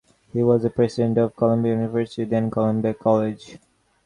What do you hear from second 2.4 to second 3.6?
Columbia College.